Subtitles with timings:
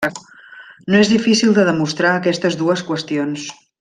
[0.93, 3.47] No és difícil de demostrar aquestes dues qüestions.